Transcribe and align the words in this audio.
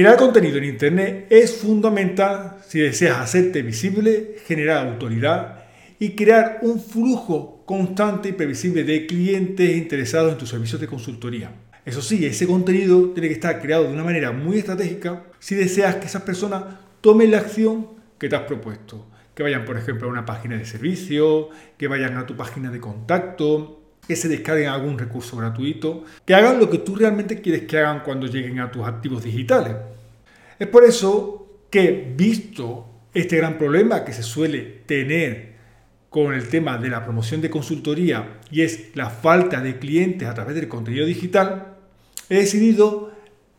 Crear 0.00 0.16
contenido 0.16 0.56
en 0.56 0.64
Internet 0.64 1.26
es 1.28 1.58
fundamental 1.58 2.56
si 2.66 2.80
deseas 2.80 3.18
hacerte 3.18 3.60
visible, 3.60 4.36
generar 4.46 4.86
autoridad 4.86 5.64
y 5.98 6.12
crear 6.12 6.60
un 6.62 6.80
flujo 6.80 7.62
constante 7.66 8.30
y 8.30 8.32
previsible 8.32 8.82
de 8.84 9.04
clientes 9.04 9.76
interesados 9.76 10.32
en 10.32 10.38
tus 10.38 10.48
servicios 10.48 10.80
de 10.80 10.86
consultoría. 10.86 11.52
Eso 11.84 12.00
sí, 12.00 12.24
ese 12.24 12.46
contenido 12.46 13.10
tiene 13.10 13.28
que 13.28 13.34
estar 13.34 13.60
creado 13.60 13.84
de 13.84 13.92
una 13.92 14.02
manera 14.02 14.32
muy 14.32 14.60
estratégica 14.60 15.24
si 15.38 15.54
deseas 15.54 15.96
que 15.96 16.06
esas 16.06 16.22
personas 16.22 16.64
tomen 17.02 17.30
la 17.30 17.36
acción 17.36 17.88
que 18.18 18.30
te 18.30 18.36
has 18.36 18.44
propuesto. 18.44 19.06
Que 19.34 19.42
vayan, 19.42 19.66
por 19.66 19.76
ejemplo, 19.76 20.08
a 20.08 20.12
una 20.12 20.24
página 20.24 20.56
de 20.56 20.64
servicio, 20.64 21.50
que 21.76 21.88
vayan 21.88 22.16
a 22.16 22.24
tu 22.24 22.38
página 22.38 22.70
de 22.70 22.80
contacto, 22.80 23.79
que 24.10 24.16
se 24.16 24.26
descarguen 24.26 24.66
algún 24.66 24.98
recurso 24.98 25.36
gratuito, 25.36 26.02
que 26.24 26.34
hagan 26.34 26.58
lo 26.58 26.68
que 26.68 26.78
tú 26.78 26.96
realmente 26.96 27.40
quieres 27.40 27.62
que 27.62 27.78
hagan 27.78 28.02
cuando 28.02 28.26
lleguen 28.26 28.58
a 28.58 28.68
tus 28.68 28.84
activos 28.84 29.22
digitales. 29.22 29.76
Es 30.58 30.66
por 30.66 30.82
eso 30.82 31.60
que, 31.70 32.12
visto 32.16 32.88
este 33.14 33.36
gran 33.36 33.56
problema 33.56 34.04
que 34.04 34.12
se 34.12 34.24
suele 34.24 34.82
tener 34.84 35.52
con 36.08 36.34
el 36.34 36.48
tema 36.48 36.76
de 36.76 36.88
la 36.88 37.04
promoción 37.04 37.40
de 37.40 37.50
consultoría 37.50 38.40
y 38.50 38.62
es 38.62 38.96
la 38.96 39.10
falta 39.10 39.60
de 39.60 39.78
clientes 39.78 40.26
a 40.26 40.34
través 40.34 40.56
del 40.56 40.66
contenido 40.66 41.06
digital, 41.06 41.76
he 42.28 42.38
decidido 42.38 43.12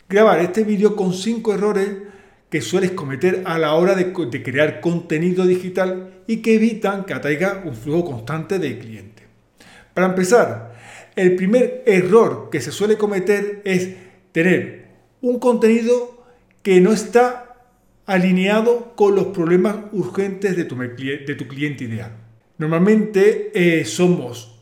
grabar 0.09 0.39
este 0.39 0.65
vídeo 0.65 0.97
con 0.97 1.13
cinco 1.13 1.53
errores 1.53 1.91
que 2.49 2.59
sueles 2.59 2.91
cometer 2.91 3.43
a 3.45 3.57
la 3.57 3.75
hora 3.75 3.95
de, 3.95 4.11
crear 4.11 4.81
contenido 4.81 5.45
digital 5.45 6.23
y 6.27 6.41
que 6.41 6.55
evitan 6.55 7.05
que 7.05 7.13
atraiga 7.13 7.63
un 7.63 7.73
flujo 7.73 8.03
constante 8.03 8.59
de 8.59 8.77
clientes. 8.79 9.20
Para 9.93 10.07
empezar, 10.07 10.75
el 11.15 11.35
primer 11.35 11.83
error 11.85 12.49
que 12.51 12.61
se 12.61 12.71
suele 12.71 12.97
cometer 12.97 13.61
es 13.65 13.89
tener 14.31 14.87
un 15.21 15.39
contenido 15.39 16.25
que 16.63 16.79
no 16.79 16.93
está 16.93 17.57
alineado 18.05 18.93
con 18.95 19.15
los 19.15 19.27
problemas 19.27 19.75
urgentes 19.91 20.55
de 20.55 20.65
tu, 20.65 20.77
cliente 21.47 21.83
ideal. 21.83 22.11
Normalmente 22.57 23.51
eh, 23.53 23.85
somos 23.85 24.59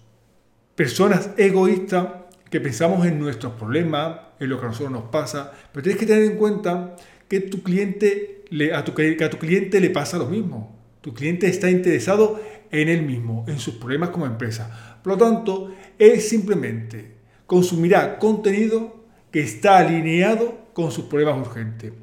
personas 0.75 1.31
egoístas 1.37 2.07
que 2.49 2.59
pensamos 2.59 3.05
en 3.05 3.19
nuestros 3.19 3.53
problemas, 3.53 4.19
en 4.39 4.49
lo 4.49 4.59
que 4.59 4.65
a 4.65 4.69
nosotros 4.69 4.91
nos 4.91 5.09
pasa, 5.09 5.51
pero 5.71 5.83
tienes 5.83 5.99
que 5.99 6.05
tener 6.05 6.23
en 6.23 6.37
cuenta 6.37 6.95
que, 7.27 7.49
que 7.49 9.23
a 9.23 9.29
tu 9.29 9.37
cliente 9.37 9.79
le 9.79 9.89
pasa 9.89 10.17
lo 10.17 10.25
mismo. 10.25 10.78
Tu 11.01 11.13
cliente 11.13 11.47
está 11.47 11.69
interesado 11.69 12.39
en 12.71 12.89
él 12.89 13.03
mismo, 13.03 13.45
en 13.47 13.59
sus 13.59 13.75
problemas 13.75 14.09
como 14.09 14.25
empresa. 14.25 14.99
Por 15.03 15.13
lo 15.13 15.17
tanto, 15.17 15.73
él 15.97 16.19
simplemente 16.19 17.15
consumirá 17.45 18.19
contenido 18.19 19.05
que 19.31 19.41
está 19.41 19.77
alineado 19.77 20.69
con 20.73 20.91
sus 20.91 21.05
problemas 21.05 21.37
urgentes. 21.47 21.93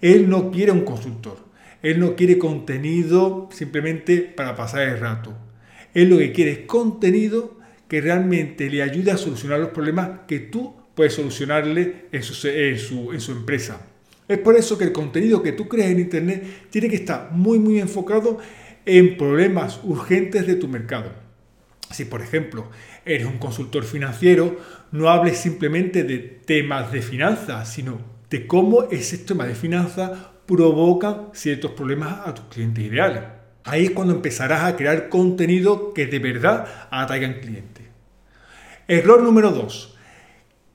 Él 0.00 0.28
no 0.28 0.50
quiere 0.50 0.72
un 0.72 0.84
consultor. 0.84 1.38
Él 1.82 1.98
no 1.98 2.14
quiere 2.16 2.38
contenido 2.38 3.48
simplemente 3.52 4.18
para 4.18 4.54
pasar 4.54 4.82
el 4.82 5.00
rato. 5.00 5.34
Él 5.94 6.08
lo 6.08 6.18
que 6.18 6.32
quiere 6.32 6.52
es 6.52 6.58
contenido 6.60 7.58
que 7.88 8.00
realmente 8.00 8.70
le 8.70 8.82
ayude 8.82 9.10
a 9.10 9.16
solucionar 9.16 9.60
los 9.60 9.70
problemas 9.70 10.20
que 10.26 10.38
tú 10.38 10.74
puedes 10.94 11.14
solucionarle 11.14 12.06
en 12.12 12.22
su, 12.22 13.12
en 13.12 13.20
su 13.20 13.32
empresa. 13.32 13.91
Es 14.28 14.38
por 14.38 14.56
eso 14.56 14.78
que 14.78 14.84
el 14.84 14.92
contenido 14.92 15.42
que 15.42 15.52
tú 15.52 15.68
creas 15.68 15.90
en 15.90 16.00
Internet 16.00 16.68
tiene 16.70 16.88
que 16.88 16.96
estar 16.96 17.30
muy, 17.32 17.58
muy 17.58 17.80
enfocado 17.80 18.38
en 18.84 19.16
problemas 19.16 19.80
urgentes 19.82 20.46
de 20.46 20.54
tu 20.54 20.68
mercado. 20.68 21.10
Si, 21.90 22.04
por 22.04 22.22
ejemplo, 22.22 22.70
eres 23.04 23.26
un 23.26 23.38
consultor 23.38 23.84
financiero, 23.84 24.56
no 24.92 25.10
hables 25.10 25.38
simplemente 25.38 26.04
de 26.04 26.18
temas 26.18 26.90
de 26.92 27.02
finanzas, 27.02 27.68
sino 27.68 28.00
de 28.30 28.46
cómo 28.46 28.84
ese 28.84 29.18
tema 29.18 29.46
de 29.46 29.54
finanzas 29.54 30.10
provoca 30.46 31.28
ciertos 31.34 31.72
problemas 31.72 32.26
a 32.26 32.34
tus 32.34 32.46
clientes 32.46 32.84
ideales. 32.84 33.22
Ahí 33.64 33.84
es 33.86 33.90
cuando 33.90 34.14
empezarás 34.14 34.64
a 34.64 34.76
crear 34.76 35.08
contenido 35.08 35.92
que 35.92 36.06
de 36.06 36.18
verdad 36.18 36.66
atraigan 36.90 37.40
clientes. 37.40 37.86
Error 38.88 39.22
número 39.22 39.50
2. 39.50 39.96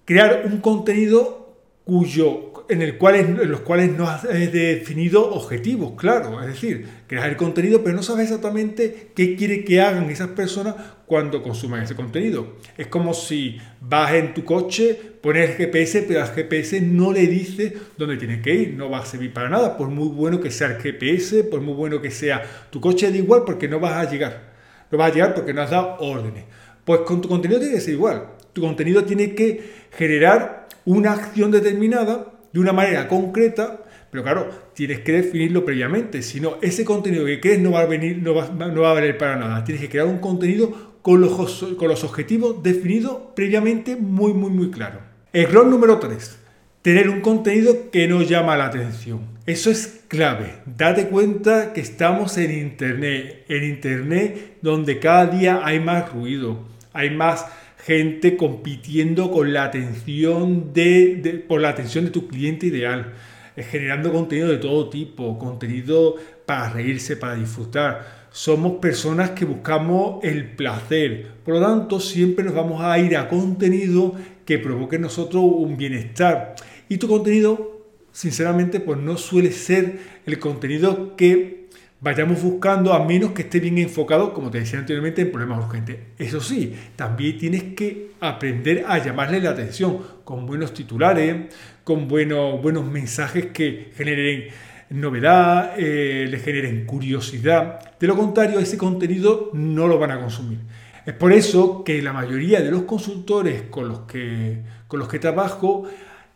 Crear 0.06 0.44
un 0.46 0.60
contenido 0.60 1.58
cuyo 1.84 2.57
en, 2.70 2.82
el 2.82 2.98
cual, 2.98 3.42
los 3.48 3.62
cuales 3.62 3.92
no 3.92 4.08
has 4.08 4.24
definido 4.24 5.32
objetivos, 5.32 5.94
claro. 5.98 6.42
Es 6.42 6.48
decir, 6.48 6.88
crear 7.08 7.30
el 7.30 7.38
contenido, 7.38 7.84
pero 7.84 7.96
no 7.96 8.04
sabes 8.04 8.26
exactamente 8.26 9.12
qué 9.16 9.36
quiere 9.36 9.64
que 9.64 9.82
hagan 9.82 10.10
esas 10.10 10.30
personas 10.30 10.76
cuando 11.06 11.42
consuman 11.42 11.84
ese 11.84 11.96
contenido. 11.96 12.58
Es 12.78 12.88
como 12.88 13.14
si 13.14 13.58
vas 13.82 14.14
en 14.14 14.34
tu 14.34 14.44
coche, 14.44 15.00
pones 15.22 15.50
el 15.50 15.56
GPS, 15.56 16.04
pero 16.08 16.22
al 16.22 16.30
GPS 16.30 16.82
no 16.82 17.14
le 17.14 17.28
dice 17.28 17.76
dónde 17.98 18.18
tiene 18.18 18.42
que 18.42 18.54
ir. 18.54 18.74
No 18.74 18.90
va 18.90 19.00
a 19.00 19.06
servir 19.06 19.34
para 19.34 19.50
nada, 19.50 19.78
por 19.78 19.90
muy 19.90 20.10
bueno 20.10 20.40
que 20.40 20.52
sea 20.52 20.68
el 20.68 20.82
GPS, 20.82 21.46
por 21.46 21.62
muy 21.62 21.74
bueno 21.74 22.02
que 22.02 22.12
sea 22.12 22.44
tu 22.70 22.82
coche, 22.82 23.10
da 23.10 23.18
igual 23.18 23.44
porque 23.46 23.68
no 23.68 23.80
vas 23.80 23.94
a 24.06 24.10
llegar. 24.10 24.54
No 24.92 24.98
vas 24.98 25.12
a 25.12 25.14
llegar 25.14 25.34
porque 25.34 25.54
no 25.54 25.62
has 25.62 25.72
dado 25.72 25.98
órdenes. 26.00 26.44
Pues 26.84 27.02
con 27.02 27.22
tu 27.22 27.30
contenido 27.30 27.60
tiene 27.60 27.76
que 27.76 27.82
ser 27.82 27.94
igual. 27.94 28.28
Tu 28.54 28.62
contenido 28.62 29.04
tiene 29.04 29.36
que 29.36 29.88
generar 29.92 30.68
una 30.86 31.12
acción 31.12 31.52
determinada 31.52 32.37
de 32.58 32.62
una 32.62 32.74
manera 32.74 33.08
concreta, 33.08 33.84
pero 34.10 34.24
claro, 34.24 34.50
tienes 34.74 35.02
que 35.02 35.12
definirlo 35.12 35.64
previamente, 35.64 36.24
si 36.24 36.40
no, 36.40 36.58
ese 36.64 36.84
contenido 36.84 37.24
que 37.26 37.40
crees 37.40 37.60
no 37.60 37.72
va 37.72 37.82
a, 37.82 37.86
venir, 37.86 38.18
no 38.18 38.34
va, 38.34 38.50
no 38.50 38.82
va 38.82 38.92
a 38.92 38.94
valer 38.94 39.16
para 39.18 39.36
nada. 39.36 39.64
Tienes 39.64 39.82
que 39.82 39.90
crear 39.90 40.08
un 40.08 40.18
contenido 40.18 40.98
con 41.04 41.22
los, 41.22 41.64
con 41.78 41.88
los 41.88 42.04
objetivos 42.04 42.64
definidos 42.64 43.18
previamente 43.36 43.96
muy, 43.96 44.34
muy, 44.34 44.50
muy 44.50 44.72
claro. 44.72 45.02
Error 45.34 45.68
número 45.68 46.00
3. 46.00 46.40
Tener 46.82 47.10
un 47.10 47.22
contenido 47.22 47.92
que 47.92 48.08
no 48.08 48.24
llama 48.24 48.58
la 48.58 48.66
atención. 48.66 49.20
Eso 49.46 49.70
es 49.70 50.04
clave. 50.08 50.56
Date 50.66 51.10
cuenta 51.10 51.74
que 51.74 51.82
estamos 51.82 52.38
en 52.38 52.58
Internet. 52.58 53.46
En 53.50 53.64
Internet 53.66 54.58
donde 54.62 54.98
cada 55.00 55.28
día 55.28 55.62
hay 55.64 55.80
más 55.80 56.12
ruido, 56.12 56.66
hay 56.92 57.12
más 57.12 57.46
gente 57.88 58.36
compitiendo 58.36 59.32
con 59.32 59.54
la 59.54 59.64
atención 59.64 60.74
de, 60.74 61.46
por 61.48 61.62
la 61.62 61.70
atención 61.70 62.04
de 62.04 62.12
tu 62.12 62.28
cliente 62.28 62.66
ideal, 62.66 63.14
eh, 63.56 63.64
generando 63.64 64.12
contenido 64.12 64.50
de 64.50 64.58
todo 64.58 64.90
tipo, 64.90 65.40
contenido 65.40 66.16
para 66.46 66.70
reírse, 66.70 67.16
para 67.16 67.36
disfrutar. 67.36 68.28
Somos 68.30 68.80
personas 68.80 69.30
que 69.30 69.46
buscamos 69.46 70.22
el 70.26 70.52
placer, 70.52 71.28
por 71.46 71.54
lo 71.54 71.62
tanto 71.62 72.02
siempre 72.02 72.44
nos 72.44 72.54
vamos 72.54 72.82
a 72.84 73.00
ir 73.00 73.16
a 73.16 73.30
contenido 73.30 74.16
que 74.44 74.60
provoque 74.60 74.98
en 74.98 75.04
nosotros 75.04 75.46
un 75.46 75.78
bienestar. 75.78 76.56
Y 76.90 76.98
tu 76.98 77.08
contenido, 77.08 77.86
sinceramente, 78.12 78.82
pues 78.82 79.00
no 79.00 79.16
suele 79.16 79.54
ser 79.54 79.98
el 80.26 80.40
contenido 80.40 81.16
que 81.16 81.67
vayamos 82.00 82.42
buscando 82.42 82.94
a 82.94 83.06
menos 83.06 83.32
que 83.32 83.44
esté 83.44 83.60
bien 83.60 83.78
enfocado, 83.78 84.34
como 84.34 84.52
te 84.52 84.60
decía 84.60 84.80
anteriormente, 84.80 85.22
en 85.22 85.32
problemas 85.32 85.66
urgentes. 85.66 85.98
Eso 86.18 86.40
sí, 86.40 86.76
también 86.96 87.38
tienes 87.38 87.64
que 87.76 88.12
aprender 88.20 88.86
a 88.88 89.04
llamarle 89.04 89.42
la 89.42 89.52
atención 89.52 90.00
con 90.24 90.46
buenos 90.46 90.74
titulares, 90.74 91.54
con 91.84 92.08
buenos, 92.08 92.62
buenos 92.62 92.86
mensajes 92.86 93.48
que 93.48 93.92
generen 93.96 94.50
novedad, 94.90 95.74
eh, 95.78 96.28
le 96.30 96.40
generen 96.40 96.86
curiosidad. 96.86 97.98
De 98.00 98.08
lo 98.08 98.16
contrario, 98.16 98.60
ese 98.60 98.78
contenido 98.78 99.50
no 99.54 99.88
lo 99.88 99.98
van 100.00 100.12
a 100.12 100.20
consumir. 100.20 100.60
Es 101.06 101.14
por 101.14 101.32
eso 101.32 101.84
que 101.84 102.02
la 102.02 102.14
mayoría 102.14 102.62
de 102.62 102.70
los 102.70 102.84
consultores 102.84 103.64
con 103.70 103.88
los 103.88 104.00
que, 104.02 104.60
con 104.88 105.00
los 105.00 105.08
que 105.08 105.20
trabajo 105.20 105.86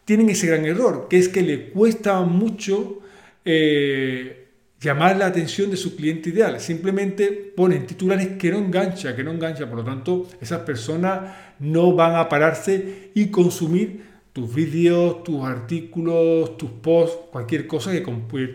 tienen 0.06 0.30
ese 0.30 0.48
gran 0.48 0.66
error, 0.66 1.08
que 1.10 1.18
es 1.18 1.30
que 1.30 1.42
le 1.42 1.70
cuesta 1.70 2.22
mucho 2.22 3.00
eh, 3.46 4.42
llamar 4.82 5.16
la 5.16 5.28
atención 5.28 5.70
de 5.70 5.78
su 5.78 5.96
cliente 5.96 6.32
ideal. 6.32 6.60
Simplemente 6.60 7.54
ponen 7.56 7.86
titulares 7.86 8.30
que 8.40 8.52
no 8.52 8.58
engancha, 8.58 9.16
que 9.16 9.24
no 9.24 9.32
engancha. 9.32 9.70
Por 9.70 9.78
lo 9.78 9.84
tanto, 9.84 10.28
esas 10.42 10.62
personas 10.62 11.36
no 11.60 11.94
van 11.94 12.16
a 12.16 12.28
pararse 12.28 13.12
y 13.14 13.28
consumir 13.28 14.10
tus 14.34 14.54
vídeos, 14.54 15.24
tus 15.24 15.44
artículos, 15.44 16.58
tus 16.58 16.72
posts, 16.72 17.18
cualquier 17.32 17.68
cosa 17.68 17.92
que 17.92 18.02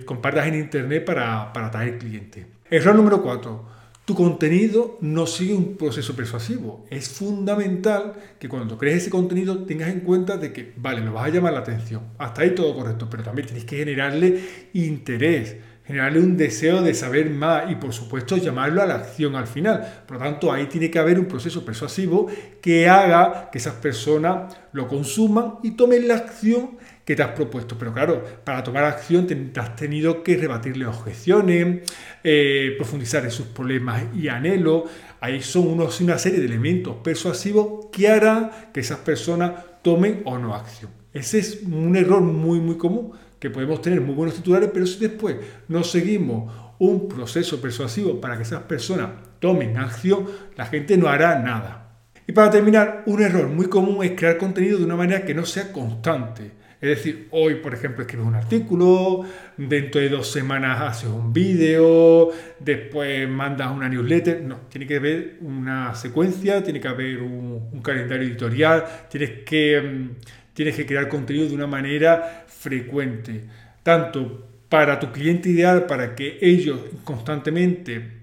compartas 0.04 0.48
en 0.48 0.56
internet 0.56 1.04
para, 1.04 1.52
para 1.52 1.66
atraer 1.68 1.98
clientes. 1.98 2.46
Error 2.68 2.94
número 2.94 3.22
4. 3.22 3.76
Tu 4.04 4.14
contenido 4.14 4.98
no 5.00 5.26
sigue 5.26 5.52
un 5.52 5.76
proceso 5.76 6.14
persuasivo. 6.14 6.86
Es 6.90 7.08
fundamental 7.08 8.14
que 8.38 8.48
cuando 8.48 8.78
crees 8.78 8.98
ese 9.02 9.10
contenido 9.10 9.64
tengas 9.64 9.90
en 9.90 10.00
cuenta 10.00 10.36
de 10.36 10.52
que, 10.52 10.72
vale, 10.76 11.00
lo 11.00 11.12
vas 11.12 11.26
a 11.26 11.28
llamar 11.30 11.52
la 11.52 11.60
atención. 11.60 12.02
Hasta 12.18 12.42
ahí 12.42 12.54
todo 12.54 12.74
correcto, 12.74 13.08
pero 13.10 13.24
también 13.24 13.46
tienes 13.46 13.64
que 13.64 13.78
generarle 13.78 14.40
interés 14.74 15.56
generarle 15.86 16.18
un 16.18 16.36
deseo 16.36 16.82
de 16.82 16.94
saber 16.94 17.30
más 17.30 17.70
y 17.70 17.76
por 17.76 17.92
supuesto 17.92 18.36
llamarlo 18.36 18.82
a 18.82 18.86
la 18.86 18.96
acción 18.96 19.36
al 19.36 19.46
final. 19.46 20.02
Por 20.06 20.16
lo 20.16 20.24
tanto, 20.24 20.52
ahí 20.52 20.66
tiene 20.66 20.90
que 20.90 20.98
haber 20.98 21.18
un 21.18 21.26
proceso 21.26 21.64
persuasivo 21.64 22.26
que 22.60 22.88
haga 22.88 23.50
que 23.52 23.58
esas 23.58 23.74
personas 23.74 24.56
lo 24.72 24.88
consuman 24.88 25.54
y 25.62 25.72
tomen 25.72 26.08
la 26.08 26.16
acción 26.16 26.76
que 27.04 27.14
te 27.14 27.22
has 27.22 27.30
propuesto. 27.30 27.78
Pero 27.78 27.92
claro, 27.92 28.24
para 28.42 28.64
tomar 28.64 28.82
acción 28.84 29.28
te 29.28 29.60
has 29.60 29.76
tenido 29.76 30.24
que 30.24 30.36
rebatirle 30.36 30.86
objeciones, 30.86 31.88
eh, 32.24 32.74
profundizar 32.76 33.24
en 33.24 33.30
sus 33.30 33.46
problemas 33.46 34.02
y 34.14 34.26
anhelos. 34.26 34.90
Ahí 35.20 35.40
son 35.40 35.68
unos, 35.68 36.00
una 36.00 36.18
serie 36.18 36.40
de 36.40 36.46
elementos 36.46 36.96
persuasivos 36.96 37.86
que 37.92 38.08
harán 38.08 38.50
que 38.74 38.80
esas 38.80 38.98
personas 38.98 39.52
tomen 39.82 40.22
o 40.24 40.36
no 40.36 40.52
acción. 40.52 40.90
Ese 41.12 41.38
es 41.38 41.62
un 41.62 41.96
error 41.96 42.20
muy, 42.20 42.58
muy 42.58 42.76
común 42.76 43.12
que 43.38 43.50
podemos 43.50 43.82
tener 43.82 44.00
muy 44.00 44.14
buenos 44.14 44.36
titulares, 44.36 44.70
pero 44.72 44.86
si 44.86 44.98
después 44.98 45.36
no 45.68 45.84
seguimos 45.84 46.52
un 46.78 47.08
proceso 47.08 47.60
persuasivo 47.60 48.20
para 48.20 48.36
que 48.36 48.42
esas 48.42 48.62
personas 48.62 49.10
tomen 49.40 49.76
acción, 49.76 50.26
la 50.56 50.66
gente 50.66 50.96
no 50.96 51.08
hará 51.08 51.38
nada. 51.38 51.86
Y 52.26 52.32
para 52.32 52.50
terminar, 52.50 53.04
un 53.06 53.22
error 53.22 53.48
muy 53.48 53.66
común 53.66 54.04
es 54.04 54.12
crear 54.12 54.36
contenido 54.36 54.78
de 54.78 54.84
una 54.84 54.96
manera 54.96 55.24
que 55.24 55.34
no 55.34 55.46
sea 55.46 55.72
constante. 55.72 56.50
Es 56.80 56.90
decir, 56.90 57.28
hoy, 57.30 57.56
por 57.56 57.72
ejemplo, 57.72 58.02
escribes 58.02 58.26
un 58.26 58.34
artículo, 58.34 59.24
dentro 59.56 60.00
de 60.00 60.10
dos 60.10 60.30
semanas 60.30 60.80
haces 60.82 61.08
un 61.08 61.32
vídeo, 61.32 62.30
después 62.58 63.28
mandas 63.28 63.70
una 63.70 63.88
newsletter. 63.88 64.42
No, 64.42 64.56
tiene 64.68 64.86
que 64.86 64.96
haber 64.96 65.38
una 65.40 65.94
secuencia, 65.94 66.62
tiene 66.62 66.80
que 66.80 66.88
haber 66.88 67.22
un, 67.22 67.80
calendario 67.82 68.26
editorial, 68.26 68.84
tienes 69.08 69.44
que, 69.44 69.80
mm, 69.80 70.10
tienes 70.56 70.74
que 70.74 70.86
crear 70.86 71.06
contenido 71.08 71.46
de 71.46 71.54
una 71.54 71.66
manera 71.66 72.46
frecuente, 72.48 73.42
tanto 73.82 74.48
para 74.70 74.98
tu 74.98 75.12
cliente 75.12 75.50
ideal, 75.50 75.84
para 75.84 76.16
que 76.16 76.38
ellos 76.40 76.80
constantemente 77.04 78.22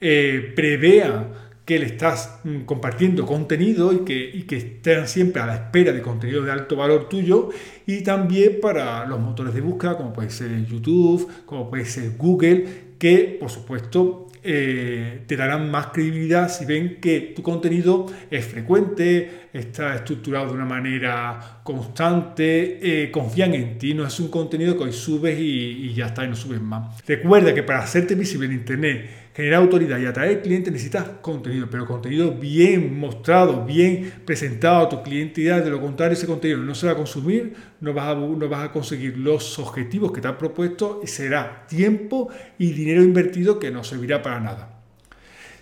eh, 0.00 0.52
prevean 0.54 1.32
que 1.64 1.80
le 1.80 1.86
estás 1.86 2.38
mm, 2.44 2.60
compartiendo 2.60 3.26
contenido 3.26 3.92
y 3.92 4.04
que, 4.04 4.46
que 4.46 4.56
estén 4.56 5.08
siempre 5.08 5.42
a 5.42 5.46
la 5.46 5.54
espera 5.54 5.92
de 5.92 6.00
contenido 6.02 6.44
de 6.44 6.52
alto 6.52 6.76
valor 6.76 7.08
tuyo 7.08 7.50
y 7.84 8.02
también 8.02 8.58
para 8.60 9.04
los 9.06 9.18
motores 9.18 9.52
de 9.52 9.60
búsqueda 9.60 9.96
como 9.96 10.12
puede 10.12 10.30
ser 10.30 10.64
YouTube, 10.64 11.28
como 11.44 11.68
puede 11.68 11.84
ser 11.84 12.12
Google, 12.16 12.94
que 12.98 13.36
por 13.40 13.50
supuesto 13.50 14.28
eh, 14.44 15.22
te 15.26 15.36
darán 15.36 15.70
más 15.70 15.88
credibilidad 15.88 16.48
si 16.48 16.64
ven 16.64 17.00
que 17.00 17.32
tu 17.34 17.42
contenido 17.42 18.06
es 18.30 18.44
frecuente, 18.44 19.48
está 19.52 19.94
estructurado 19.94 20.48
de 20.48 20.54
una 20.54 20.64
manera 20.64 21.60
constante, 21.62 23.04
eh, 23.04 23.10
confían 23.10 23.54
en 23.54 23.78
ti, 23.78 23.94
no 23.94 24.06
es 24.06 24.18
un 24.18 24.28
contenido 24.28 24.76
que 24.76 24.84
hoy 24.84 24.92
subes 24.92 25.38
y, 25.38 25.42
y 25.42 25.94
ya 25.94 26.06
está 26.06 26.24
y 26.24 26.28
no 26.28 26.36
subes 26.36 26.60
más. 26.60 27.02
Recuerda 27.06 27.54
que 27.54 27.62
para 27.62 27.80
hacerte 27.80 28.14
visible 28.14 28.46
en 28.46 28.52
Internet 28.52 29.10
generar 29.34 29.62
autoridad 29.62 29.98
y 29.98 30.06
atraer 30.06 30.42
clientes 30.42 30.72
necesitas 30.72 31.08
contenido, 31.20 31.68
pero 31.70 31.86
contenido 31.86 32.32
bien 32.32 32.98
mostrado, 32.98 33.64
bien 33.64 34.12
presentado 34.24 34.84
a 34.84 34.88
tu 34.88 35.02
cliente 35.02 35.40
ideal. 35.40 35.64
De 35.64 35.70
lo 35.70 35.80
contrario, 35.80 36.14
ese 36.14 36.26
contenido 36.26 36.58
no 36.60 36.74
se 36.74 36.86
va 36.86 36.92
a 36.92 36.96
consumir, 36.96 37.54
no 37.80 37.94
vas 37.94 38.08
a, 38.08 38.14
no 38.14 38.48
vas 38.48 38.68
a 38.68 38.72
conseguir 38.72 39.16
los 39.16 39.58
objetivos 39.58 40.12
que 40.12 40.20
te 40.20 40.28
has 40.28 40.36
propuesto 40.36 41.00
y 41.02 41.06
será 41.06 41.66
tiempo 41.66 42.28
y 42.58 42.72
dinero 42.72 43.02
invertido 43.02 43.58
que 43.58 43.70
no 43.70 43.84
servirá 43.84 44.20
para 44.20 44.40
nada. 44.40 44.81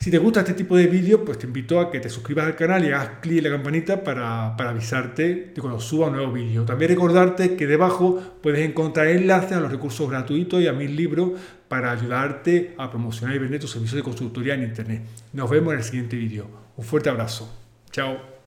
Si 0.00 0.11
te 0.11 0.17
gusta 0.17 0.41
este 0.41 0.55
tipo 0.55 0.79
de 0.79 0.87
vídeos, 0.87 1.20
pues 1.26 1.38
te 1.38 1.47
invito 1.47 1.79
a 1.79 1.91
que 1.91 2.00
te 2.00 2.08
suscribas 2.08 2.47
al 2.47 2.56
canal 2.56 2.82
y 2.82 2.87
hagas 2.87 3.19
clic 3.20 3.37
en 3.37 3.44
la 3.44 3.50
campanita 3.50 4.02
para, 4.02 4.56
para 4.56 4.70
avisarte 4.70 5.52
de 5.55 5.61
cuando 5.61 5.79
suba 5.79 6.06
un 6.06 6.14
nuevo 6.14 6.32
vídeo. 6.32 6.64
También 6.64 6.88
recordarte 6.93 7.55
que 7.55 7.67
debajo 7.67 8.19
puedes 8.43 8.67
encontrar 8.67 9.08
enlaces 9.08 9.52
a 9.52 9.61
los 9.61 9.70
recursos 9.70 10.08
gratuitos 10.08 10.62
y 10.62 10.69
a 10.69 10.73
mis 10.73 10.91
libros 10.91 11.32
para 11.69 11.93
ayudarte 11.93 12.75
a 12.79 12.88
promocionar 12.88 13.37
y 13.37 13.41
vender 13.41 13.61
tus 13.61 13.73
servicios 13.73 13.97
de 13.97 14.02
consultoría 14.02 14.55
en 14.55 14.62
Internet. 14.62 15.02
Nos 15.35 15.50
vemos 15.50 15.75
en 15.75 15.81
el 15.81 15.85
siguiente 15.85 16.17
vídeo. 16.17 16.47
Un 16.79 16.85
fuerte 16.87 17.11
abrazo. 17.11 17.55
Chao. 17.91 18.31